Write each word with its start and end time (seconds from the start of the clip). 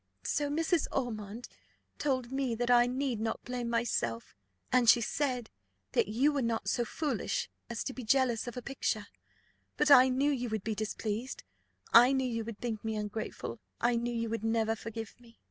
So 0.25 0.49
Mrs. 0.49 0.87
Ormond 0.91 1.47
told 1.99 2.31
me 2.31 2.55
that 2.55 2.71
I 2.71 2.87
need 2.87 3.19
not 3.19 3.43
blame 3.43 3.69
myself; 3.69 4.33
and 4.71 4.89
she 4.89 4.99
said 4.99 5.51
that 5.91 6.07
you 6.07 6.31
were 6.31 6.41
not 6.41 6.67
so 6.67 6.85
foolish 6.85 7.51
as 7.69 7.83
to 7.83 7.93
be 7.93 8.03
jealous 8.03 8.47
of 8.47 8.57
a 8.57 8.63
picture; 8.63 9.05
but 9.77 9.91
I 9.91 10.09
knew 10.09 10.31
you 10.31 10.49
would 10.49 10.63
be 10.63 10.73
displeased 10.73 11.43
I 11.93 12.13
knew 12.13 12.25
you 12.27 12.43
would 12.43 12.57
think 12.57 12.83
me 12.83 12.95
ungrateful 12.95 13.59
I 13.79 13.95
knew 13.95 14.11
you 14.11 14.31
would 14.31 14.43
never 14.43 14.75
forgive 14.75 15.13
me." 15.19 15.39